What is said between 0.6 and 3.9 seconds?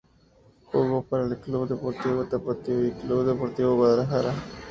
Jugó para el Club Deportivo Tapatío y Club Deportivo